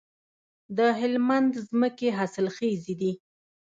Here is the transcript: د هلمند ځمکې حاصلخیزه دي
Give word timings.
د 0.77 0.79
هلمند 0.99 1.53
ځمکې 1.69 2.09
حاصلخیزه 2.17 2.93
دي 3.01 3.11